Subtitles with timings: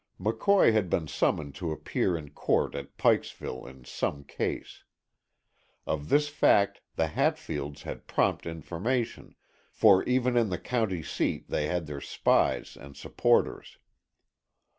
[0.19, 4.83] McCoy had been summoned to appear in court at Pikeville in some case.
[5.85, 9.35] Of this fact the Hatfields had prompt information,
[9.71, 13.77] for even in the county seat they had their spies and supporters.